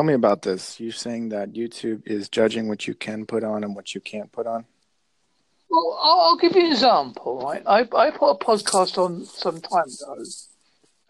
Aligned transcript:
Tell 0.00 0.06
me 0.06 0.14
about 0.14 0.40
this. 0.40 0.80
You're 0.80 0.92
saying 0.92 1.28
that 1.28 1.52
YouTube 1.52 2.06
is 2.06 2.30
judging 2.30 2.68
what 2.68 2.86
you 2.86 2.94
can 2.94 3.26
put 3.26 3.44
on 3.44 3.64
and 3.64 3.76
what 3.76 3.94
you 3.94 4.00
can't 4.00 4.32
put 4.32 4.46
on? 4.46 4.64
Well, 5.68 6.00
I'll, 6.02 6.20
I'll 6.20 6.36
give 6.38 6.56
you 6.56 6.64
an 6.64 6.72
example. 6.72 7.42
Right, 7.42 7.62
I 7.66 7.80
I 7.80 8.10
put 8.10 8.30
a 8.30 8.38
podcast 8.38 8.96
on 8.96 9.26
some 9.26 9.60
time 9.60 9.84
ago, 9.84 10.24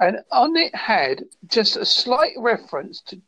and 0.01 0.17
on 0.33 0.57
it 0.57 0.75
had 0.75 1.23
just 1.47 1.77
a 1.77 1.85
slight 1.85 2.33
reference 2.37 3.01
to 3.03 3.21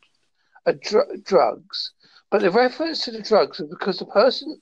a 0.66 0.72
dr- 0.72 1.22
drugs, 1.22 1.92
but 2.28 2.40
the 2.40 2.50
reference 2.50 3.04
to 3.04 3.12
the 3.12 3.22
drugs 3.22 3.60
was 3.60 3.70
because 3.70 4.00
the 4.00 4.06
person 4.06 4.60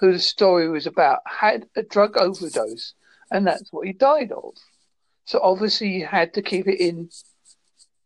who 0.00 0.10
the 0.10 0.18
story 0.18 0.68
was 0.68 0.88
about 0.88 1.20
had 1.24 1.68
a 1.76 1.84
drug 1.84 2.16
overdose, 2.16 2.94
and 3.30 3.46
that's 3.46 3.72
what 3.72 3.86
he 3.86 3.92
died 3.92 4.32
of. 4.32 4.54
So 5.24 5.38
obviously, 5.40 5.90
you 5.90 6.04
had 6.04 6.34
to 6.34 6.42
keep 6.42 6.66
it 6.66 6.80
in 6.80 7.10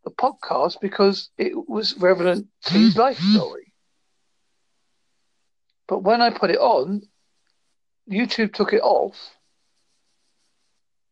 the 0.07 0.15
podcast 0.15 0.79
because 0.79 1.29
it 1.37 1.67
was 1.67 1.97
relevant 1.97 2.47
to 2.63 2.73
his 2.73 2.95
life 3.05 3.19
story. 3.19 3.73
But 5.87 5.99
when 6.03 6.21
I 6.21 6.29
put 6.29 6.49
it 6.49 6.59
on, 6.59 7.01
YouTube 8.09 8.53
took 8.53 8.71
it 8.71 8.81
off. 8.81 9.15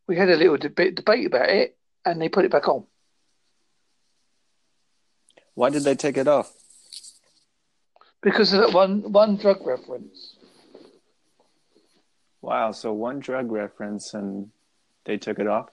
We 0.08 0.16
had 0.16 0.30
a 0.30 0.36
little 0.36 0.56
debate, 0.56 0.94
debate 0.94 1.26
about 1.26 1.50
it, 1.50 1.76
and 2.04 2.20
they 2.20 2.28
put 2.28 2.44
it 2.44 2.50
back 2.50 2.68
on. 2.68 2.86
Why 5.54 5.70
did 5.70 5.84
they 5.84 5.94
take 5.94 6.16
it 6.16 6.28
off? 6.28 6.52
Because 8.22 8.52
of 8.52 8.60
that 8.60 8.72
one 8.72 9.12
one 9.12 9.36
drug 9.36 9.66
reference. 9.66 10.36
Wow, 12.40 12.72
so 12.72 12.92
one 12.92 13.20
drug 13.20 13.50
reference 13.50 14.14
and 14.14 14.50
they 15.04 15.16
took 15.16 15.38
it 15.38 15.46
off? 15.46 15.68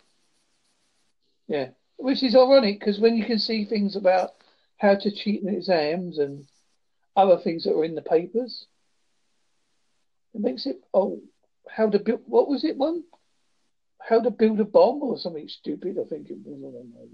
Yeah, 1.48 1.70
which 2.04 2.22
is 2.22 2.36
ironic 2.36 2.82
because 2.82 3.00
when 3.00 3.16
you 3.16 3.24
can 3.24 3.40
see 3.40 3.64
things 3.64 3.96
about 3.96 4.32
how 4.76 4.94
to 4.94 5.10
cheat 5.10 5.42
in 5.42 5.48
exams 5.48 6.18
and 6.18 6.46
other 7.16 7.38
things 7.38 7.64
that 7.64 7.74
are 7.74 7.86
in 7.86 7.96
the 7.96 8.02
papers, 8.02 8.66
it 10.34 10.42
makes 10.42 10.66
it 10.66 10.82
oh 10.94 11.22
how 11.70 11.90
to 11.90 12.00
build 12.00 12.20
what 12.26 12.50
was 12.50 12.66
it 12.66 12.76
one? 12.76 13.04
How 14.02 14.20
to 14.20 14.32
build 14.32 14.60
a 14.60 14.66
bomb 14.66 15.02
or 15.02 15.18
something 15.18 15.48
stupid? 15.48 15.98
I 15.98 16.04
think 16.04 16.30
it 16.30 16.40
was. 16.44 16.60
I 16.60 16.72
don't 16.76 16.94
know. 16.94 17.08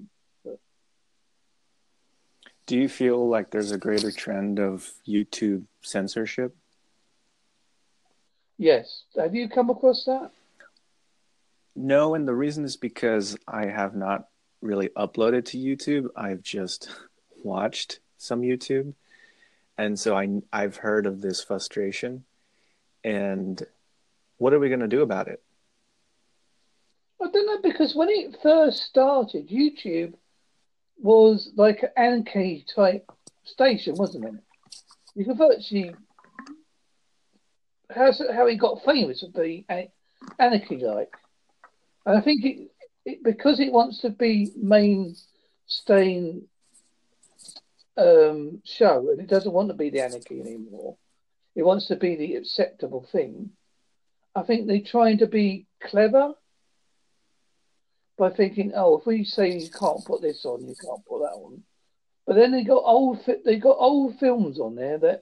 But 0.44 0.60
Do 2.66 2.76
you 2.76 2.90
feel 2.90 3.30
like 3.30 3.52
there's 3.52 3.72
a 3.72 3.78
greater 3.78 4.12
trend 4.12 4.58
of 4.58 4.92
YouTube 5.08 5.66
censorship? 5.84 6.56
yes, 8.58 9.04
have 9.16 9.36
you 9.36 9.48
come 9.48 9.70
across 9.70 10.04
that? 10.06 10.32
No, 11.76 12.16
and 12.16 12.28
the 12.28 12.34
reason 12.34 12.66
is 12.66 12.76
because 12.76 13.38
I 13.48 13.68
have 13.68 13.96
not 13.96 14.26
really 14.62 14.90
uploaded 14.90 15.46
to 15.46 15.58
YouTube. 15.58 16.08
I've 16.16 16.42
just 16.42 16.90
watched 17.44 18.00
some 18.18 18.42
YouTube. 18.42 18.94
And 19.78 19.98
so 19.98 20.16
I 20.16 20.42
I've 20.52 20.78
heard 20.78 21.06
of 21.06 21.22
this 21.22 21.44
frustration. 21.44 22.26
And 23.04 23.62
what 24.38 24.54
are 24.54 24.60
we 24.60 24.68
going 24.68 24.82
to 24.82 24.88
do 24.88 25.02
about 25.02 25.28
it? 25.28 25.42
I 27.22 27.30
don't 27.32 27.46
know 27.46 27.70
because 27.70 27.96
when 27.96 28.10
it 28.10 28.38
first 28.42 28.84
started, 28.84 29.50
YouTube 29.50 30.14
was 30.98 31.52
like 31.56 31.84
an 31.96 32.26
type 32.26 33.10
station, 33.44 33.96
wasn't 33.96 34.26
it? 34.26 34.34
You 35.16 35.26
could 35.26 35.38
virtually 35.38 35.94
how's 37.94 38.22
how 38.34 38.48
he 38.48 38.56
got 38.56 38.84
famous 38.84 39.22
would 39.22 39.34
be 39.34 39.66
anarchy 40.38 40.78
like, 40.78 41.14
and 42.06 42.18
I 42.18 42.22
think 42.22 42.46
it, 42.46 42.69
it 43.06 43.24
because 43.24 43.60
it 43.60 43.72
wants 43.72 44.02
to 44.02 44.10
be 44.10 44.52
mainstaying 44.62 46.44
um, 47.98 48.62
show, 48.64 49.10
and 49.10 49.20
it 49.20 49.28
doesn't 49.28 49.52
want 49.52 49.70
to 49.70 49.74
be 49.74 49.90
the 49.90 50.02
anarchy 50.02 50.40
anymore. 50.40 50.98
It 51.56 51.64
wants 51.64 51.88
to 51.88 51.96
be 51.96 52.16
the 52.16 52.36
acceptable 52.36 53.08
thing. 53.12 53.52
I 54.36 54.44
think 54.44 54.68
they're 54.68 54.82
trying 54.86 55.18
to 55.20 55.28
be 55.28 55.66
clever 55.82 56.34
by 58.18 58.30
thinking, 58.30 58.74
oh, 58.76 59.00
if 59.00 59.06
we 59.06 59.24
say 59.24 59.58
you 59.58 59.70
can't 59.70 60.06
put 60.06 60.22
this 60.22 60.46
on, 60.46 60.68
you 60.68 60.76
can't 60.76 61.06
put 61.06 61.20
that 61.20 61.34
on. 61.34 61.64
But 62.26 62.36
then 62.36 62.52
they 62.52 62.64
got 62.64 62.84
old 62.86 63.20
they 63.44 63.58
got 63.58 63.78
old 63.80 64.20
films 64.20 64.60
on 64.60 64.76
there 64.76 65.00
that 65.00 65.22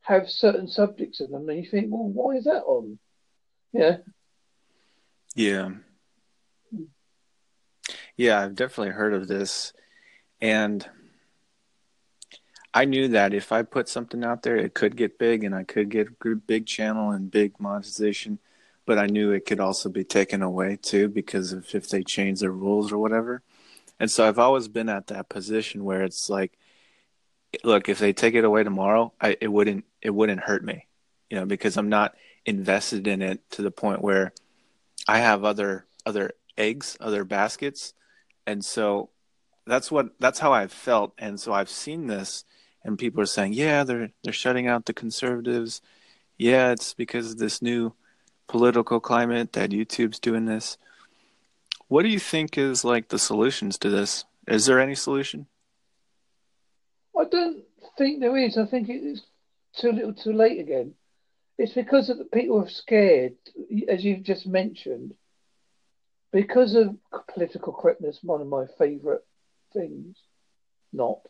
have 0.00 0.28
certain 0.28 0.68
subjects 0.68 1.20
in 1.20 1.30
them, 1.30 1.48
and 1.48 1.62
you 1.62 1.70
think, 1.70 1.88
well, 1.90 2.08
why 2.08 2.36
is 2.36 2.44
that 2.44 2.62
on? 2.64 2.98
Yeah, 3.72 3.98
Yeah. 5.34 5.70
Yeah, 8.18 8.40
I've 8.40 8.56
definitely 8.56 8.92
heard 8.94 9.14
of 9.14 9.28
this. 9.28 9.72
And 10.40 10.84
I 12.74 12.84
knew 12.84 13.08
that 13.08 13.32
if 13.32 13.52
I 13.52 13.62
put 13.62 13.88
something 13.88 14.24
out 14.24 14.42
there, 14.42 14.56
it 14.56 14.74
could 14.74 14.96
get 14.96 15.18
big 15.18 15.44
and 15.44 15.54
I 15.54 15.62
could 15.62 15.88
get 15.88 16.08
big 16.46 16.66
channel 16.66 17.12
and 17.12 17.30
big 17.30 17.58
monetization. 17.60 18.40
But 18.86 18.98
I 18.98 19.06
knew 19.06 19.30
it 19.30 19.46
could 19.46 19.60
also 19.60 19.88
be 19.88 20.02
taken 20.02 20.42
away 20.42 20.78
too 20.82 21.08
because 21.08 21.52
of 21.52 21.72
if 21.74 21.88
they 21.88 22.02
change 22.02 22.40
their 22.40 22.50
rules 22.50 22.90
or 22.90 22.98
whatever. 22.98 23.42
And 24.00 24.10
so 24.10 24.26
I've 24.26 24.38
always 24.38 24.66
been 24.66 24.88
at 24.88 25.06
that 25.08 25.28
position 25.28 25.84
where 25.84 26.02
it's 26.02 26.28
like, 26.28 26.58
look, 27.62 27.88
if 27.88 28.00
they 28.00 28.12
take 28.12 28.34
it 28.34 28.44
away 28.44 28.64
tomorrow, 28.64 29.12
I, 29.20 29.36
it 29.40 29.48
wouldn't 29.48 29.84
it 30.02 30.10
wouldn't 30.10 30.40
hurt 30.40 30.64
me, 30.64 30.86
you 31.30 31.38
know, 31.38 31.46
because 31.46 31.76
I'm 31.76 31.88
not 31.88 32.16
invested 32.44 33.06
in 33.06 33.22
it 33.22 33.48
to 33.52 33.62
the 33.62 33.70
point 33.70 34.02
where 34.02 34.32
I 35.06 35.18
have 35.18 35.44
other 35.44 35.86
other 36.06 36.32
eggs, 36.56 36.96
other 37.00 37.24
baskets, 37.24 37.94
and 38.48 38.64
so 38.64 39.10
that's 39.66 39.92
what 39.92 40.18
that's 40.18 40.38
how 40.38 40.52
I've 40.52 40.72
felt, 40.72 41.12
and 41.18 41.38
so 41.38 41.52
I've 41.52 41.68
seen 41.68 42.06
this, 42.06 42.44
and 42.82 42.98
people 42.98 43.20
are 43.20 43.26
saying, 43.26 43.52
yeah, 43.52 43.84
they're 43.84 44.10
they're 44.24 44.32
shutting 44.32 44.66
out 44.66 44.86
the 44.86 44.94
conservatives, 44.94 45.82
yeah, 46.38 46.72
it's 46.72 46.94
because 46.94 47.32
of 47.32 47.38
this 47.38 47.60
new 47.60 47.92
political 48.46 49.00
climate 49.00 49.52
that 49.52 49.70
YouTube's 49.70 50.18
doing 50.18 50.46
this. 50.46 50.78
What 51.88 52.02
do 52.04 52.08
you 52.08 52.18
think 52.18 52.56
is 52.56 52.84
like 52.84 53.08
the 53.08 53.18
solutions 53.18 53.76
to 53.78 53.90
this? 53.90 54.24
Is 54.46 54.64
there 54.64 54.80
any 54.80 54.94
solution? 54.94 55.46
I 57.18 57.24
don't 57.24 57.64
think 57.98 58.20
there 58.20 58.36
is. 58.38 58.56
I 58.56 58.64
think 58.64 58.88
it 58.88 59.04
is 59.04 59.22
too 59.76 59.92
little, 59.92 60.14
too 60.14 60.32
late 60.32 60.58
again. 60.58 60.94
It's 61.58 61.72
because 61.72 62.08
of 62.08 62.16
the 62.16 62.24
people 62.24 62.62
are 62.62 62.68
scared, 62.70 63.34
as 63.88 64.04
you've 64.04 64.22
just 64.22 64.46
mentioned, 64.46 65.12
because 66.32 66.74
of 66.74 66.96
political 67.32 67.72
correctness. 67.72 68.18
One 68.22 68.40
of 68.40 68.46
my 68.46 68.66
favourite 68.78 69.22
things, 69.72 70.16
not. 70.92 71.20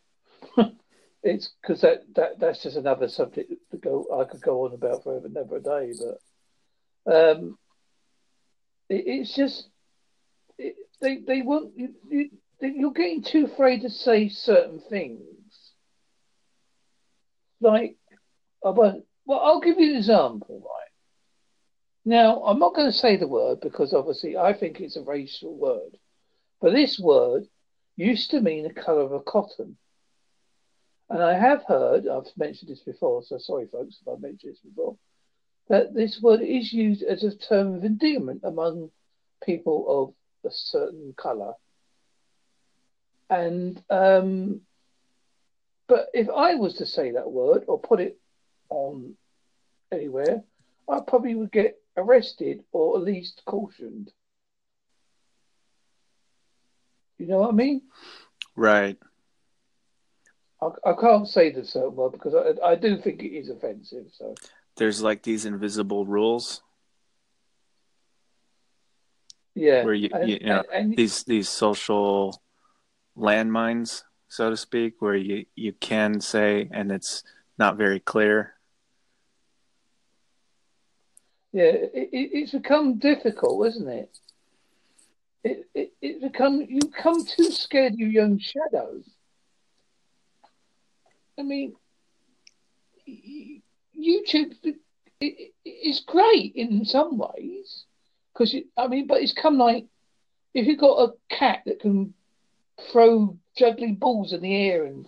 it's 1.22 1.50
because 1.60 1.80
that, 1.82 2.04
that 2.14 2.40
that's 2.40 2.62
just 2.62 2.76
another 2.76 3.08
subject 3.08 3.52
to 3.70 3.76
go. 3.76 4.06
I 4.20 4.30
could 4.30 4.42
go 4.42 4.64
on 4.64 4.74
about 4.74 5.04
forever, 5.04 5.28
never 5.28 5.56
a 5.56 5.62
day. 5.62 5.92
But 7.04 7.12
um, 7.12 7.58
it, 8.88 9.04
it's 9.06 9.34
just 9.34 9.68
it, 10.58 10.76
they 11.00 11.18
they 11.18 11.42
want 11.42 11.72
you, 11.76 11.94
you. 12.08 12.30
You're 12.60 12.92
getting 12.92 13.22
too 13.22 13.48
afraid 13.52 13.82
to 13.82 13.90
say 13.90 14.28
certain 14.28 14.80
things 14.90 15.28
like 17.60 17.96
I 18.64 18.70
won't. 18.70 19.04
Well, 19.26 19.40
I'll 19.40 19.60
give 19.60 19.78
you 19.78 19.90
an 19.90 19.96
example, 19.96 20.62
right? 20.64 20.87
Now, 22.08 22.42
I'm 22.42 22.58
not 22.58 22.74
going 22.74 22.90
to 22.90 22.96
say 22.96 23.18
the 23.18 23.28
word 23.28 23.60
because 23.60 23.92
obviously 23.92 24.34
I 24.34 24.54
think 24.54 24.80
it's 24.80 24.96
a 24.96 25.02
racial 25.02 25.54
word, 25.54 25.98
but 26.58 26.72
this 26.72 26.98
word 26.98 27.46
used 27.96 28.30
to 28.30 28.40
mean 28.40 28.62
the 28.62 28.72
colour 28.72 29.02
of 29.02 29.12
a 29.12 29.20
cotton. 29.20 29.76
And 31.10 31.22
I 31.22 31.38
have 31.38 31.64
heard, 31.68 32.08
I've 32.08 32.34
mentioned 32.34 32.70
this 32.70 32.80
before, 32.80 33.22
so 33.24 33.36
sorry, 33.36 33.66
folks, 33.66 33.98
if 34.00 34.08
I've 34.08 34.22
mentioned 34.22 34.54
this 34.54 34.60
before, 34.60 34.96
that 35.68 35.92
this 35.92 36.18
word 36.22 36.40
is 36.40 36.72
used 36.72 37.02
as 37.02 37.24
a 37.24 37.36
term 37.36 37.74
of 37.74 37.84
endearment 37.84 38.40
among 38.42 38.90
people 39.44 40.14
of 40.42 40.50
a 40.50 40.54
certain 40.54 41.12
colour. 41.14 41.52
And 43.28 43.82
um, 43.90 44.62
but 45.86 46.06
if 46.14 46.30
I 46.34 46.54
was 46.54 46.72
to 46.76 46.86
say 46.86 47.10
that 47.10 47.30
word 47.30 47.64
or 47.68 47.78
put 47.78 48.00
it 48.00 48.18
on 48.70 49.12
anywhere, 49.92 50.42
I 50.88 51.00
probably 51.06 51.34
would 51.34 51.52
get 51.52 51.78
arrested 51.98 52.64
or 52.72 52.96
at 52.96 53.02
least 53.02 53.42
cautioned. 53.44 54.10
You 57.18 57.26
know 57.26 57.38
what 57.38 57.50
I 57.50 57.52
mean? 57.52 57.82
Right. 58.54 58.96
I, 60.62 60.68
I 60.86 60.92
can't 61.00 61.28
say 61.28 61.50
this 61.50 61.70
certain 61.70 61.96
word 61.96 62.12
because 62.12 62.34
I, 62.34 62.66
I 62.66 62.74
do 62.76 62.96
think 62.96 63.22
it 63.22 63.34
is 63.36 63.50
offensive. 63.50 64.06
So 64.16 64.34
There's 64.76 65.02
like 65.02 65.22
these 65.22 65.44
invisible 65.44 66.06
rules 66.06 66.62
yeah, 69.58 69.84
where 69.84 69.94
you, 69.94 70.08
and, 70.12 70.28
you 70.28 70.38
know 70.40 70.62
and, 70.72 70.90
and 70.90 70.96
these 70.96 71.24
these 71.24 71.48
social 71.48 72.40
landmines, 73.16 74.04
so 74.28 74.50
to 74.50 74.56
speak, 74.56 74.94
where 75.00 75.16
you 75.16 75.46
you 75.56 75.72
can 75.72 76.20
say 76.20 76.68
and 76.70 76.92
it's 76.92 77.24
not 77.58 77.76
very 77.76 78.00
clear. 78.00 78.54
Yeah, 81.52 81.64
it, 81.64 81.92
it, 81.94 82.30
it's 82.32 82.52
become 82.52 82.98
difficult, 82.98 83.66
isn't 83.68 83.88
it? 83.88 84.18
It, 85.44 85.66
it? 85.74 85.92
It's 86.02 86.22
become 86.22 86.66
you 86.68 86.80
come 86.90 87.24
too 87.24 87.50
scared 87.50 87.94
of 87.94 87.98
your 88.00 88.24
own 88.24 88.38
shadows. 88.38 89.08
I 91.38 91.42
mean, 91.42 91.74
YouTube 93.98 94.54
is 95.20 96.00
great 96.06 96.52
in 96.54 96.84
some 96.84 97.18
ways 97.18 97.84
because 98.32 98.54
I 98.76 98.88
mean, 98.88 99.06
but 99.06 99.22
it's 99.22 99.32
come 99.32 99.58
like 99.58 99.86
if 100.54 100.66
you've 100.66 100.78
got 100.78 101.10
a 101.10 101.34
cat 101.34 101.62
that 101.66 101.80
can 101.80 102.14
throw 102.92 103.36
juggling 103.56 103.96
balls 103.96 104.32
in 104.32 104.40
the 104.40 104.54
air 104.54 104.84
and 104.84 105.06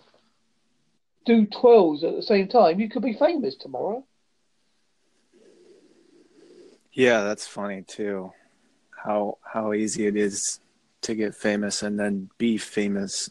do 1.25 1.45
twirls 1.45 2.03
at 2.03 2.15
the 2.15 2.23
same 2.23 2.47
time, 2.47 2.79
you 2.79 2.89
could 2.89 3.03
be 3.03 3.13
famous 3.13 3.55
tomorrow. 3.55 4.05
Yeah, 6.93 7.21
that's 7.23 7.47
funny 7.47 7.83
too. 7.83 8.31
How 9.03 9.37
how 9.43 9.73
easy 9.73 10.07
it 10.07 10.15
is 10.15 10.59
to 11.01 11.15
get 11.15 11.35
famous 11.35 11.83
and 11.83 11.99
then 11.99 12.29
be 12.37 12.57
famous, 12.57 13.29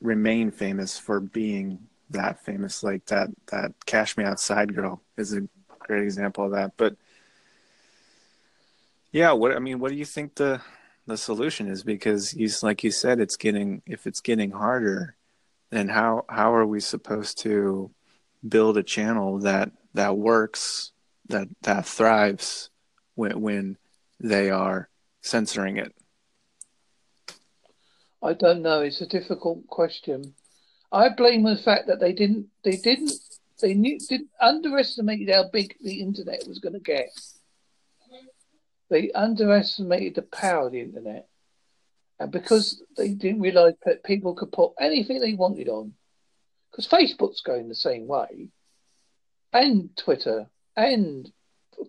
remain 0.00 0.50
famous 0.50 0.98
for 0.98 1.20
being 1.20 1.86
that 2.10 2.44
famous. 2.44 2.82
Like 2.82 3.06
that 3.06 3.28
that 3.48 3.72
Cash 3.86 4.16
Me 4.16 4.24
Outside 4.24 4.74
girl 4.74 5.02
is 5.16 5.34
a 5.34 5.42
great 5.78 6.02
example 6.02 6.46
of 6.46 6.52
that. 6.52 6.72
But 6.76 6.96
yeah, 9.12 9.32
what 9.32 9.52
I 9.54 9.58
mean, 9.58 9.78
what 9.78 9.90
do 9.90 9.96
you 9.96 10.06
think 10.06 10.34
the 10.36 10.60
the 11.06 11.16
solution 11.18 11.68
is? 11.68 11.82
Because 11.82 12.34
you 12.34 12.48
like 12.62 12.82
you 12.82 12.90
said, 12.90 13.20
it's 13.20 13.36
getting 13.36 13.82
if 13.86 14.06
it's 14.06 14.20
getting 14.20 14.50
harder, 14.50 15.14
then 15.70 15.88
how 15.88 16.24
how 16.28 16.54
are 16.54 16.66
we 16.66 16.80
supposed 16.80 17.38
to 17.40 17.90
build 18.46 18.78
a 18.78 18.82
channel 18.82 19.40
that 19.40 19.72
that 19.92 20.16
works 20.16 20.92
that 21.28 21.48
that 21.62 21.86
thrives 21.86 22.70
when 23.14 23.40
when 23.40 23.76
they 24.20 24.50
are 24.50 24.88
censoring 25.22 25.76
it? 25.76 25.94
I 28.22 28.32
don't 28.32 28.62
know. 28.62 28.80
It's 28.80 29.00
a 29.00 29.06
difficult 29.06 29.66
question. 29.66 30.34
I 30.90 31.08
blame 31.10 31.42
the 31.42 31.56
fact 31.56 31.88
that 31.88 32.00
they 32.00 32.12
didn't 32.12 32.46
they 32.62 32.76
didn't 32.76 33.12
they 33.60 33.74
knew 33.74 33.98
didn't 33.98 34.30
underestimate 34.40 35.30
how 35.30 35.48
big 35.52 35.76
the 35.82 36.00
internet 36.00 36.46
was 36.46 36.58
going 36.58 36.74
to 36.74 36.80
get. 36.80 37.08
They 38.90 39.10
underestimated 39.12 40.14
the 40.14 40.22
power 40.22 40.66
of 40.66 40.72
the 40.72 40.80
internet, 40.80 41.28
and 42.20 42.30
because 42.30 42.82
they 42.96 43.08
didn't 43.08 43.40
realise 43.40 43.74
that 43.84 44.04
people 44.04 44.34
could 44.34 44.52
put 44.52 44.72
anything 44.78 45.20
they 45.20 45.32
wanted 45.34 45.68
on, 45.68 45.94
because 46.70 46.86
Facebook's 46.86 47.40
going 47.40 47.68
the 47.68 47.74
same 47.74 48.06
way, 48.06 48.50
and 49.52 49.96
Twitter, 49.96 50.46
and 50.76 51.30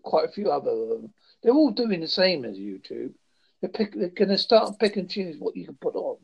quite 0.04 0.26
a 0.26 0.32
few 0.32 0.52
other 0.52 0.72
of 0.72 0.90
them, 0.90 1.14
they're 1.42 1.54
all 1.54 1.72
doing 1.72 2.02
the 2.02 2.08
same 2.08 2.46
as 2.46 2.58
YouTube. 2.58 3.14
They're, 3.62 3.70
pick, 3.70 3.94
they're 3.94 4.10
going 4.10 4.30
to 4.30 4.38
start 4.38 4.80
pick 4.80 4.98
and 4.98 5.10
choose 5.10 5.38
what 5.40 5.56
you 5.56 5.66
can 5.66 5.76
put 5.76 5.96
on. 5.96 6.18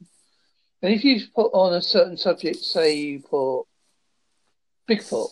And 0.81 0.93
if 0.93 1.03
you 1.03 1.21
put 1.35 1.51
on 1.53 1.73
a 1.73 1.81
certain 1.81 2.17
subject, 2.17 2.57
say 2.57 2.95
you 2.95 3.19
put 3.19 3.65
Bigfoot, 4.89 5.29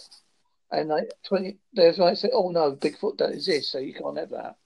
and 0.72 0.90
like 0.90 1.12
twenty, 1.24 1.58
there's 1.74 1.98
like 1.98 2.18
say, 2.18 2.30
oh 2.32 2.52
no, 2.52 2.76
Bigfoot 2.76 3.18
don't 3.18 3.34
exist, 3.34 3.72
so 3.72 3.80
you 3.80 3.94
can't 3.94 4.18
have 4.18 4.30
that. 4.30 4.58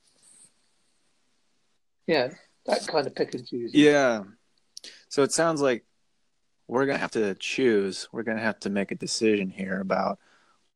Yeah, 2.06 2.32
that 2.66 2.86
kind 2.86 3.08
of 3.08 3.16
pick 3.16 3.34
and 3.34 3.48
choose. 3.48 3.74
Yeah. 3.74 4.24
So 5.08 5.24
it 5.24 5.32
sounds 5.32 5.62
like 5.62 5.86
we're 6.68 6.86
gonna 6.86 7.00
have 7.00 7.12
to 7.12 7.34
choose. 7.36 8.10
We're 8.12 8.24
gonna 8.24 8.42
have 8.42 8.60
to 8.60 8.70
make 8.70 8.92
a 8.92 8.96
decision 8.96 9.50
here 9.50 9.80
about 9.80 10.20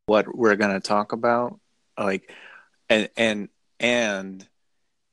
what 0.06 0.34
we're 0.34 0.56
gonna 0.56 0.80
talk 0.80 1.12
about, 1.12 1.60
like, 2.00 2.32
and 2.90 3.10
and 3.18 3.50
and 3.80 4.48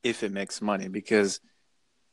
if 0.03 0.23
it 0.23 0.33
makes 0.33 0.61
money 0.63 0.89
because 0.89 1.41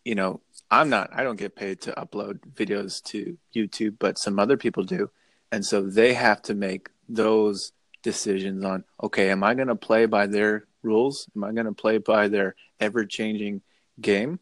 you 0.04 0.16
know 0.16 0.42
i'm 0.69 0.90
not 0.90 1.10
i 1.13 1.24
don't 1.24 1.40
get 1.40 1.56
paid 1.56 1.81
to 1.81 1.92
upload 1.94 2.40
videos 2.54 3.02
to 3.04 3.38
youtube 3.56 3.96
but 4.00 4.18
some 4.18 4.40
other 4.40 4.58
people 4.58 4.84
do. 4.84 5.10
And 5.54 5.66
so 5.66 5.81
they 5.81 6.13
have 6.13 6.42
to 6.44 6.54
make 6.54 6.88
those 7.10 7.74
decisions 8.04 8.63
on 8.63 8.84
okay 9.04 9.30
am 9.30 9.44
i 9.44 9.54
going 9.54 9.68
to 9.68 9.75
play 9.75 10.06
by 10.06 10.28
their 10.28 10.66
rules? 10.81 11.30
Am 11.36 11.44
i 11.44 11.52
going 11.52 11.66
to 11.66 11.74
play 11.74 11.98
by 11.98 12.28
their 12.28 12.56
ever 12.80 13.06
changing 13.06 13.62
game? 14.00 14.40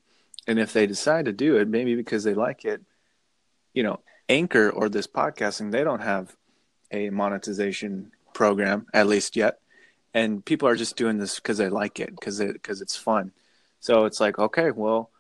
And 0.48 0.60
if 0.60 0.72
they 0.72 0.88
decide 0.88 1.26
to 1.26 1.34
do 1.34 1.58
it 1.58 1.68
maybe 1.68 1.96
because 1.96 2.24
they 2.24 2.36
like 2.36 2.64
it 2.64 2.82
you 3.74 3.84
know 3.84 4.00
anchor 4.30 4.70
or 4.70 4.88
this 4.88 5.08
podcasting 5.08 5.72
they 5.72 5.84
don't 5.84 6.02
have 6.02 6.36
a 6.92 7.10
monetization 7.10 8.12
program 8.34 8.86
at 8.94 9.08
least 9.08 9.36
yet 9.36 9.60
and 10.14 10.44
people 10.44 10.68
are 10.68 10.76
just 10.76 10.96
doing 10.96 11.18
this 11.18 11.36
because 11.36 11.58
they 11.58 11.70
like 11.70 12.00
it 12.00 12.12
because 12.12 12.40
it 12.40 12.54
because 12.54 12.82
it's 12.82 12.96
fun. 12.96 13.32
So 13.80 14.06
it's 14.06 14.20
like 14.20 14.40
okay 14.40 14.72
well 14.72 15.12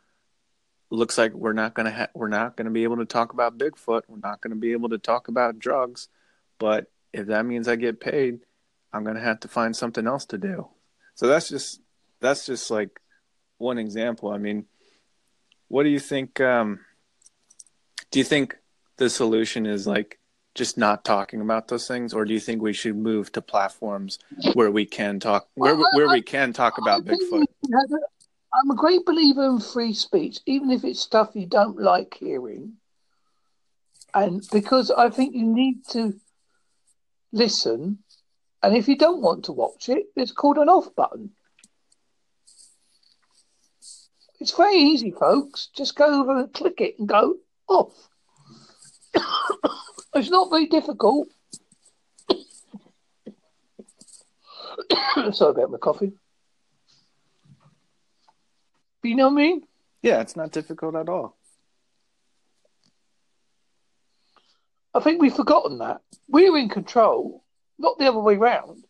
looks 0.92 1.18
like 1.18 1.34
we're 1.34 1.54
not 1.54 1.74
gonna 1.76 1.92
ha- 1.92 2.10
we're 2.14 2.28
not 2.28 2.58
gonna 2.58 2.72
be 2.72 2.84
able 2.84 2.98
to 2.98 3.06
talk 3.06 3.34
about 3.34 3.58
bigfoot. 3.58 4.02
We're 4.08 4.18
not 4.18 4.42
gonna 4.42 4.56
be 4.56 4.72
able 4.72 4.90
to 4.90 4.98
talk 4.98 5.28
about 5.28 5.60
drugs. 5.60 6.08
But 6.58 6.92
if 7.14 7.28
that 7.28 7.46
means 7.46 7.68
i 7.68 7.76
get 7.76 8.00
paid 8.00 8.40
i'm 8.94 9.04
gonna 9.04 9.20
have 9.20 9.40
to 9.40 9.48
find 9.48 9.76
something 9.76 10.06
else 10.08 10.26
to 10.26 10.38
do. 10.38 10.68
So 11.16 11.28
that's 11.28 11.50
just 11.50 11.82
that's 12.20 12.46
just 12.46 12.70
like 12.72 13.00
one 13.58 13.78
example. 13.78 14.32
I 14.32 14.38
mean 14.38 14.66
what 15.68 15.84
do 15.84 15.90
you 15.90 16.00
think 16.00 16.40
um 16.42 16.80
do 18.12 18.20
you 18.20 18.26
think 18.26 18.58
the 18.98 19.10
solution 19.10 19.66
is 19.66 19.88
like 19.88 20.19
just 20.60 20.78
not 20.78 21.06
talking 21.06 21.40
about 21.40 21.70
those 21.70 21.88
things, 21.88 22.14
or 22.14 22.26
do 22.26 22.34
you 22.34 22.40
think 22.40 22.62
we 22.62 22.74
should 22.74 22.98
move 22.98 23.32
to 23.32 23.42
platforms 23.42 24.20
where 24.56 24.70
we 24.70 24.86
can 24.86 25.18
talk 25.18 25.48
where 25.56 25.74
well, 25.74 25.90
where 25.94 26.10
I, 26.10 26.16
we 26.16 26.22
can 26.22 26.52
talk 26.52 26.78
about 26.78 27.06
Bigfoot? 27.06 27.46
I'm 28.54 28.70
a 28.70 28.76
great 28.76 29.06
believer 29.06 29.46
in 29.46 29.62
free 29.62 29.94
speech, 29.94 30.40
even 30.46 30.70
if 30.70 30.84
it's 30.84 31.00
stuff 31.00 31.30
you 31.34 31.46
don't 31.46 31.80
like 31.80 32.14
hearing, 32.20 32.74
and 34.14 34.46
because 34.52 34.92
I 34.92 35.10
think 35.10 35.34
you 35.34 35.46
need 35.46 35.88
to 35.92 36.20
listen, 37.32 38.00
and 38.62 38.76
if 38.76 38.90
you 38.90 38.98
don't 38.98 39.22
want 39.22 39.46
to 39.46 39.54
watch 39.54 39.88
it, 39.88 40.08
it's 40.18 40.34
called 40.34 40.58
an 40.58 40.68
off 40.68 40.94
button. 40.94 41.32
It's 44.42 44.52
very 44.52 44.76
easy, 44.76 45.12
folks. 45.12 45.70
Just 45.74 45.96
go 45.96 46.22
over 46.22 46.38
and 46.40 46.54
click 46.54 46.82
it 46.82 47.00
and 47.00 47.08
go 47.08 47.36
off. 47.70 47.94
It's 50.16 50.30
not 50.30 50.50
very 50.50 50.66
difficult. 50.68 51.30
Sorry 55.32 55.52
about 55.52 55.72
my 55.72 55.78
coffee. 55.78 56.14
But 59.02 59.10
you 59.10 59.16
know 59.16 59.30
what 59.30 59.34
I 59.34 59.44
mean? 59.44 59.62
Yeah, 60.02 60.22
it's 60.22 60.36
not 60.36 60.52
difficult 60.52 60.96
at 60.96 61.10
all. 61.10 61.36
I 64.94 65.00
think 65.02 65.22
we've 65.22 65.34
forgotten 65.34 65.78
that. 65.80 66.02
We're 66.28 66.58
in 66.58 66.70
control, 66.70 67.44
not 67.78 67.98
the 68.00 68.08
other 68.08 68.20
way 68.20 68.36
round. 68.36 68.84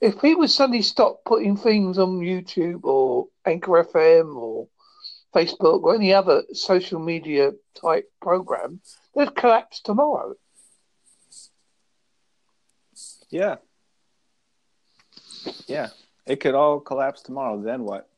If 0.00 0.20
people 0.20 0.46
suddenly 0.46 0.82
stop 0.82 1.24
putting 1.24 1.56
things 1.56 1.98
on 1.98 2.20
YouTube 2.20 2.84
or 2.84 3.28
Anchor 3.46 3.84
FM 3.84 4.36
or 4.36 4.68
Facebook 5.34 5.82
or 5.82 5.94
any 5.94 6.12
other 6.12 6.42
social 6.52 7.00
media 7.00 7.52
type 7.80 8.10
program, 8.20 8.80
they'd 9.14 9.34
collapse 9.34 9.80
tomorrow. 9.80 10.34
Yeah. 13.30 13.56
Yeah. 15.66 15.88
It 16.26 16.40
could 16.40 16.54
all 16.54 16.80
collapse 16.80 17.22
tomorrow. 17.22 17.60
Then 17.60 17.84
what? 17.84 18.08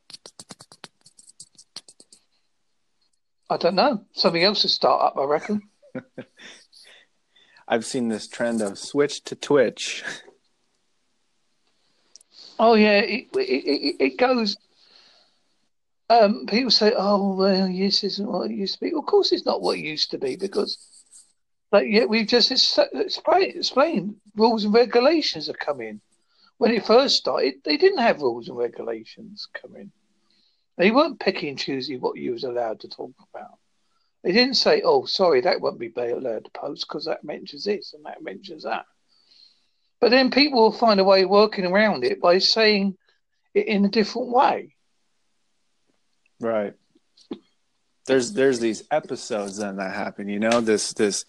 I 3.49 3.57
don't 3.57 3.75
know. 3.75 4.05
Something 4.13 4.43
else 4.43 4.61
to 4.61 4.69
start 4.69 5.01
up, 5.01 5.17
I 5.17 5.23
reckon. 5.23 5.61
I've 7.67 7.85
seen 7.85 8.07
this 8.07 8.27
trend 8.27 8.61
of 8.61 8.77
switch 8.77 9.23
to 9.25 9.35
Twitch. 9.35 10.03
Oh 12.59 12.75
yeah, 12.75 12.99
it 12.99 13.27
it, 13.35 13.39
it, 13.39 13.95
it 13.99 14.17
goes 14.17 14.57
um, 16.09 16.45
people 16.45 16.71
say, 16.71 16.93
"Oh, 16.95 17.35
well, 17.35 17.67
this 17.67 18.03
isn't 18.03 18.27
what 18.31 18.49
it 18.49 18.55
used 18.55 18.75
to 18.75 18.79
be." 18.79 18.93
Of 18.93 19.05
course, 19.05 19.31
it's 19.31 19.45
not 19.45 19.61
what 19.61 19.77
it 19.77 19.85
used 19.85 20.11
to 20.11 20.17
be 20.17 20.35
because, 20.35 20.77
like, 21.71 21.87
yeah, 21.89 22.05
we've 22.05 22.27
just 22.27 22.51
explained 22.51 24.15
rules 24.35 24.63
and 24.63 24.73
regulations 24.73 25.47
have 25.47 25.59
come 25.59 25.81
in. 25.81 26.01
When 26.57 26.71
it 26.71 26.85
first 26.85 27.17
started, 27.17 27.55
they 27.63 27.77
didn't 27.77 27.99
have 27.99 28.21
rules 28.21 28.47
and 28.47 28.57
regulations 28.57 29.47
coming. 29.53 29.91
They 30.77 30.91
weren't 30.91 31.19
picking 31.19 31.49
and 31.49 31.59
choosing 31.59 31.99
what 31.99 32.17
you 32.17 32.31
was 32.31 32.43
allowed 32.43 32.79
to 32.81 32.87
talk 32.87 33.13
about. 33.33 33.59
They 34.23 34.31
didn't 34.31 34.55
say, 34.55 34.81
"Oh, 34.83 35.05
sorry, 35.05 35.41
that 35.41 35.61
won't 35.61 35.79
be 35.79 35.91
allowed 35.95 36.45
to 36.45 36.51
post 36.51 36.87
because 36.87 37.05
that 37.05 37.23
mentions 37.23 37.65
this 37.65 37.93
and 37.93 38.05
that 38.05 38.23
mentions 38.23 38.63
that." 38.63 38.85
But 39.99 40.11
then 40.11 40.31
people 40.31 40.61
will 40.61 40.71
find 40.71 40.99
a 40.99 41.03
way 41.03 41.23
of 41.23 41.29
working 41.29 41.65
around 41.65 42.03
it 42.03 42.21
by 42.21 42.37
saying 42.37 42.97
it 43.53 43.67
in 43.67 43.83
a 43.83 43.89
different 43.89 44.29
way. 44.29 44.75
Right. 46.39 46.73
There's 48.05 48.33
there's 48.33 48.59
these 48.59 48.83
episodes 48.89 49.57
then 49.57 49.77
that 49.77 49.93
happen, 49.93 50.29
you 50.29 50.39
know, 50.39 50.61
this 50.61 50.93
this 50.93 51.25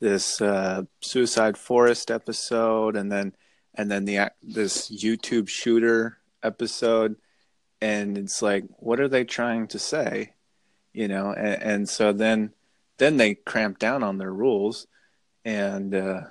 this 0.00 0.40
uh, 0.40 0.82
suicide 1.00 1.56
forest 1.56 2.10
episode, 2.10 2.96
and 2.96 3.10
then 3.10 3.34
and 3.74 3.90
then 3.90 4.04
the 4.04 4.30
this 4.42 4.90
YouTube 4.90 5.48
shooter 5.48 6.18
episode, 6.42 7.16
and 7.80 8.18
it's 8.18 8.42
like, 8.42 8.64
what 8.78 9.00
are 9.00 9.08
they 9.08 9.24
trying 9.24 9.68
to 9.68 9.78
say, 9.78 10.32
you 10.92 11.08
know? 11.08 11.32
And, 11.32 11.62
and 11.62 11.88
so 11.88 12.12
then 12.12 12.52
then 12.98 13.18
they 13.18 13.34
cramp 13.34 13.78
down 13.78 14.02
on 14.02 14.18
their 14.18 14.32
rules, 14.32 14.86
and 15.44 15.94
uh, 15.94 16.22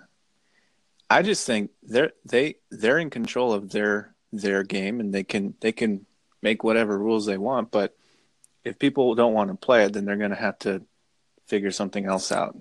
I 1.10 1.22
just 1.22 1.46
think 1.46 1.72
they're 1.84 2.12
they 2.26 2.56
they're 2.70 3.00
in 3.00 3.10
control 3.10 3.54
of 3.54 3.72
their 3.72 4.14
their 4.34 4.64
game, 4.64 5.00
and 5.00 5.14
they 5.14 5.24
can 5.24 5.54
they 5.62 5.72
can 5.72 6.06
make 6.42 6.64
whatever 6.64 6.98
rules 6.98 7.26
they 7.26 7.38
want. 7.38 7.72
But 7.72 7.96
if 8.66 8.80
people 8.80 9.16
don't 9.16 9.34
want 9.34 9.50
to 9.50 9.56
play 9.56 9.86
it, 9.86 9.94
then 9.94 10.06
they're 10.06 10.18
going 10.18 10.32
to 10.32 10.36
have 10.36 10.60
to 10.60 10.84
figure 11.46 11.72
something 11.72 12.06
else 12.06 12.32
out. 12.32 12.58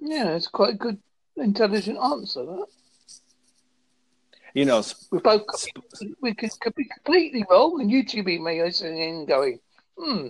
Yeah, 0.00 0.36
it's 0.36 0.46
quite 0.46 0.74
a 0.74 0.76
good, 0.76 0.98
intelligent 1.36 1.98
answer. 1.98 2.44
That 2.44 2.66
you 4.54 4.64
know, 4.64 4.82
we 5.10 5.18
both 5.18 5.42
we 6.20 6.32
could, 6.34 6.50
could 6.60 6.74
be 6.76 6.84
completely 6.84 7.44
wrong, 7.50 7.80
and 7.80 7.90
you 7.90 8.04
two 8.04 8.22
be 8.22 8.38
me 8.38 8.62
listening 8.62 9.26
going, 9.26 9.58
hmm, 9.98 10.28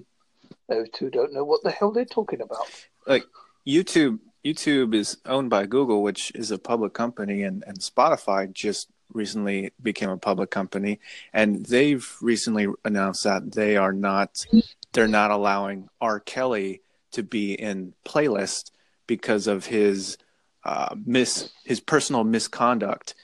those 0.66 0.88
two 0.90 1.10
don't 1.10 1.32
know 1.32 1.44
what 1.44 1.62
the 1.62 1.70
hell 1.70 1.92
they're 1.92 2.06
talking 2.06 2.40
about. 2.40 2.66
Like 3.06 3.24
YouTube, 3.66 4.20
YouTube 4.42 4.94
is 4.94 5.18
owned 5.26 5.50
by 5.50 5.66
Google, 5.66 6.02
which 6.02 6.32
is 6.34 6.50
a 6.50 6.58
public 6.58 6.94
company, 6.94 7.42
and 7.42 7.62
and 7.66 7.78
Spotify 7.78 8.50
just 8.50 8.88
recently 9.12 9.72
became 9.82 10.10
a 10.10 10.16
public 10.16 10.50
company, 10.50 11.00
and 11.32 11.64
they've 11.66 12.16
recently 12.20 12.66
announced 12.84 13.24
that 13.24 13.52
they 13.52 13.76
are 13.76 13.92
not, 13.92 14.44
they're 14.92 15.08
not 15.08 15.30
allowing 15.30 15.88
R. 16.00 16.20
Kelly 16.20 16.82
to 17.12 17.22
be 17.22 17.54
in 17.54 17.94
playlist 18.04 18.70
because 19.06 19.46
of 19.46 19.66
his 19.66 20.18
uh, 20.64 20.94
mis 21.04 21.50
his 21.64 21.78
personal 21.78 22.24
misconduct 22.24 23.14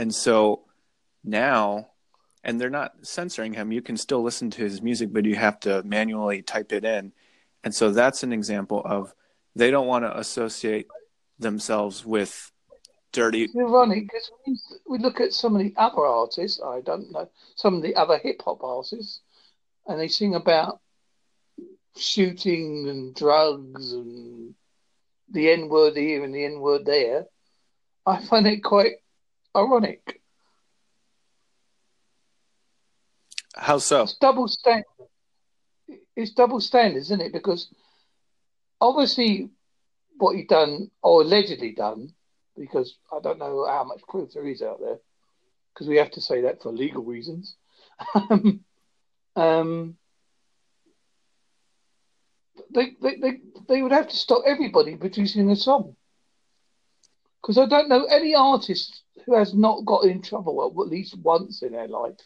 and 0.00 0.14
so 0.14 0.62
now, 1.22 1.88
and 2.42 2.58
they're 2.58 2.70
not 2.70 2.94
censoring 3.02 3.52
him, 3.52 3.70
you 3.70 3.82
can 3.82 3.98
still 3.98 4.22
listen 4.22 4.50
to 4.52 4.62
his 4.62 4.80
music, 4.80 5.12
but 5.12 5.26
you 5.26 5.36
have 5.36 5.60
to 5.60 5.82
manually 5.82 6.40
type 6.40 6.72
it 6.72 6.86
in. 6.86 7.12
And 7.62 7.74
so 7.74 7.90
that's 7.90 8.22
an 8.22 8.32
example 8.32 8.80
of 8.82 9.12
they 9.54 9.70
don't 9.70 9.86
want 9.86 10.06
to 10.06 10.18
associate 10.18 10.86
themselves 11.38 12.06
with 12.06 12.50
dirty. 13.12 13.44
It's 13.44 13.56
ironic 13.56 14.04
because 14.04 14.30
we 14.88 14.98
look 14.98 15.20
at 15.20 15.32
some 15.32 15.56
of 15.56 15.62
the 15.62 15.74
other 15.76 16.04
artists, 16.04 16.60
I 16.64 16.80
don't 16.80 17.10
know, 17.12 17.28
some 17.56 17.74
of 17.74 17.82
the 17.82 17.94
other 17.96 18.18
hip 18.18 18.42
hop 18.44 18.62
artists, 18.62 19.20
and 19.86 20.00
they 20.00 20.08
sing 20.08 20.34
about 20.34 20.80
shooting 21.96 22.88
and 22.88 23.14
drugs 23.14 23.92
and 23.92 24.54
the 25.30 25.50
N 25.50 25.68
word 25.68 25.96
here 25.96 26.24
and 26.24 26.34
the 26.34 26.44
N 26.44 26.60
word 26.60 26.84
there. 26.86 27.26
I 28.06 28.24
find 28.24 28.46
it 28.46 28.64
quite 28.64 28.94
ironic. 29.56 30.20
How 33.54 33.78
so? 33.78 34.02
It's 34.02 34.16
double 34.16 34.48
standard. 34.48 34.84
It's 36.16 36.32
double 36.32 36.60
standard, 36.60 36.98
isn't 37.00 37.20
it? 37.20 37.32
Because 37.32 37.68
obviously, 38.80 39.50
what 40.16 40.36
he 40.36 40.44
done 40.44 40.90
or 41.02 41.22
allegedly 41.22 41.72
done, 41.72 42.14
because 42.60 42.96
I 43.10 43.20
don't 43.20 43.38
know 43.38 43.66
how 43.66 43.84
much 43.84 44.02
proof 44.06 44.32
there 44.34 44.46
is 44.46 44.60
out 44.62 44.80
there, 44.80 44.98
because 45.72 45.88
we 45.88 45.96
have 45.96 46.10
to 46.12 46.20
say 46.20 46.42
that 46.42 46.62
for 46.62 46.70
legal 46.70 47.02
reasons. 47.02 47.56
um, 49.36 49.96
they, 52.72 52.96
they, 53.02 53.16
they, 53.16 53.32
they 53.66 53.82
would 53.82 53.92
have 53.92 54.08
to 54.08 54.16
stop 54.16 54.42
everybody 54.46 54.94
producing 54.94 55.50
a 55.50 55.56
song. 55.56 55.96
Because 57.40 57.56
I 57.56 57.66
don't 57.66 57.88
know 57.88 58.04
any 58.04 58.34
artist 58.34 59.02
who 59.24 59.34
has 59.34 59.54
not 59.54 59.86
got 59.86 60.04
in 60.04 60.20
trouble 60.20 60.62
at 60.62 60.88
least 60.88 61.16
once 61.18 61.62
in 61.62 61.72
their 61.72 61.88
life 61.88 62.18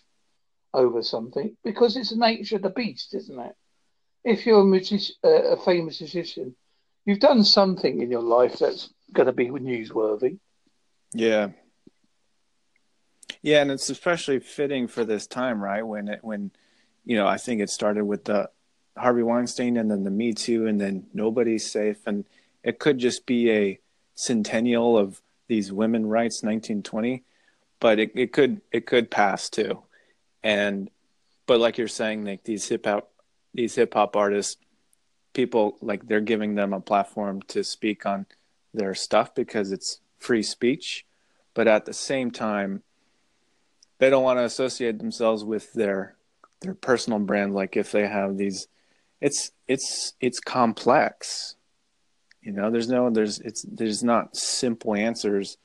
over 0.74 1.02
something 1.02 1.56
because 1.62 1.96
it's 1.96 2.10
the 2.10 2.16
nature 2.16 2.56
of 2.56 2.62
the 2.62 2.70
beast, 2.70 3.14
isn't 3.14 3.38
it? 3.38 3.54
If 4.24 4.44
you're 4.44 4.60
a, 4.60 4.80
uh, 5.22 5.54
a 5.54 5.64
famous 5.64 6.00
musician, 6.00 6.56
you've 7.04 7.20
done 7.20 7.44
something 7.44 8.00
in 8.00 8.10
your 8.10 8.22
life 8.22 8.58
that's 8.58 8.92
going 9.14 9.26
to 9.26 9.32
be 9.32 9.48
newsworthy. 9.48 10.38
Yeah. 11.12 11.48
Yeah, 13.42 13.62
and 13.62 13.70
it's 13.70 13.90
especially 13.90 14.40
fitting 14.40 14.88
for 14.88 15.04
this 15.04 15.26
time, 15.26 15.62
right? 15.62 15.82
When 15.82 16.08
it 16.08 16.20
when 16.22 16.50
you 17.04 17.16
know, 17.16 17.26
I 17.26 17.36
think 17.36 17.60
it 17.60 17.70
started 17.70 18.04
with 18.04 18.24
the 18.24 18.48
Harvey 18.96 19.22
Weinstein 19.22 19.76
and 19.76 19.90
then 19.90 20.04
the 20.04 20.10
Me 20.10 20.32
Too 20.32 20.66
and 20.66 20.80
then 20.80 21.06
nobody's 21.12 21.70
safe 21.70 21.98
and 22.06 22.24
it 22.62 22.78
could 22.78 22.98
just 22.98 23.26
be 23.26 23.50
a 23.50 23.80
centennial 24.14 24.96
of 24.96 25.20
these 25.48 25.72
women 25.72 26.06
rights 26.06 26.42
1920 26.42 27.24
but 27.80 27.98
it, 27.98 28.12
it 28.14 28.32
could 28.32 28.60
it 28.72 28.86
could 28.86 29.10
pass 29.10 29.50
too 29.50 29.82
and 30.42 30.88
but 31.46 31.60
like 31.60 31.76
you're 31.76 31.88
saying 31.88 32.24
like 32.24 32.44
these 32.44 32.68
hip 32.68 32.86
hop 32.86 33.10
these 33.52 33.74
hip 33.74 33.92
hop 33.94 34.16
artists 34.16 34.56
people 35.32 35.76
like 35.82 36.06
they're 36.06 36.20
giving 36.20 36.54
them 36.54 36.72
a 36.72 36.80
platform 36.80 37.42
to 37.42 37.64
speak 37.64 38.06
on 38.06 38.24
their 38.74 38.94
stuff 38.94 39.34
because 39.34 39.72
it's 39.72 40.00
free 40.18 40.42
speech 40.42 41.04
but 41.54 41.68
at 41.68 41.84
the 41.84 41.92
same 41.92 42.30
time 42.30 42.82
they 43.98 44.10
don't 44.10 44.24
want 44.24 44.38
to 44.38 44.44
associate 44.44 44.98
themselves 44.98 45.44
with 45.44 45.72
their 45.72 46.16
their 46.60 46.74
personal 46.74 47.18
brand 47.18 47.54
like 47.54 47.76
if 47.76 47.92
they 47.92 48.06
have 48.06 48.36
these 48.36 48.68
it's 49.20 49.52
it's 49.68 50.14
it's 50.20 50.40
complex 50.40 51.56
you 52.44 52.52
know, 52.52 52.70
there's 52.70 52.88
no 52.88 53.08
there's 53.08 53.38
it's 53.40 53.62
there's 53.62 54.04
not 54.04 54.36
simple 54.36 54.94
answers 54.94 55.56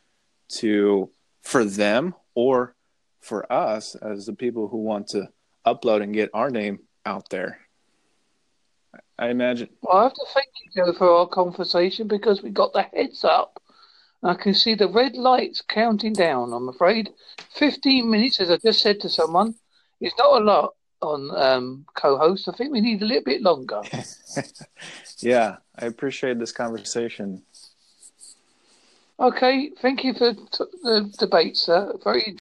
to 0.59 1.09
for 1.41 1.65
them 1.65 2.15
or 2.35 2.73
for 3.19 3.51
us 3.51 3.95
as 3.95 4.25
the 4.25 4.33
people 4.33 4.69
who 4.69 4.77
want 4.77 5.07
to 5.09 5.27
upload 5.65 6.01
and 6.01 6.13
get 6.13 6.29
our 6.33 6.49
name 6.49 6.79
out 7.05 7.29
there. 7.29 7.59
I 9.17 9.29
imagine. 9.29 9.69
Well, 9.81 9.97
I 9.97 10.03
have 10.03 10.13
to 10.13 10.25
thank 10.33 10.47
you, 10.63 10.71
Joe, 10.83 10.93
for 10.93 11.09
our 11.09 11.27
conversation 11.27 12.07
because 12.07 12.41
we 12.41 12.49
got 12.49 12.73
the 12.73 12.83
heads 12.83 13.23
up. 13.23 13.61
I 14.23 14.33
can 14.33 14.53
see 14.53 14.75
the 14.75 14.89
red 14.89 15.15
lights 15.15 15.61
counting 15.61 16.13
down. 16.13 16.51
I'm 16.51 16.67
afraid 16.67 17.11
15 17.55 18.09
minutes, 18.09 18.39
as 18.39 18.51
I 18.51 18.57
just 18.57 18.81
said 18.81 18.99
to 19.01 19.09
someone, 19.09 19.55
is 20.01 20.13
not 20.17 20.41
a 20.41 20.43
lot 20.43 20.73
on 21.01 21.31
um, 21.35 21.85
co-host. 21.93 22.49
I 22.49 22.51
think 22.51 22.71
we 22.71 22.81
need 22.81 23.01
a 23.01 23.05
little 23.05 23.23
bit 23.23 23.41
longer. 23.41 23.81
yeah, 25.19 25.57
I 25.77 25.85
appreciate 25.85 26.39
this 26.39 26.51
conversation. 26.51 27.43
Okay, 29.19 29.71
thank 29.81 30.03
you 30.03 30.13
for 30.13 30.33
t- 30.33 30.63
the 30.81 31.13
debate, 31.17 31.57
sir. 31.57 31.93
Very 32.03 32.33